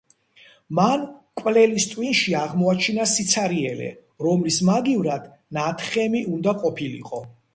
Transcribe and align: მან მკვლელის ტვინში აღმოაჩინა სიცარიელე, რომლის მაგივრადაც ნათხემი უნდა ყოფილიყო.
მან 0.77 1.01
მკვლელის 1.09 1.85
ტვინში 1.89 2.33
აღმოაჩინა 2.39 3.05
სიცარიელე, 3.11 3.91
რომლის 4.27 4.57
მაგივრადაც 4.71 5.29
ნათხემი 5.59 6.23
უნდა 6.37 6.57
ყოფილიყო. 6.65 7.23